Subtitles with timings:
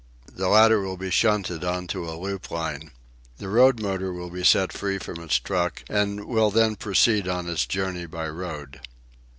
[0.33, 2.89] The latter will be shunted on to a loopline.
[3.37, 7.47] The road motor will be set free from its truck and will then proceed on
[7.47, 8.81] its journey by road.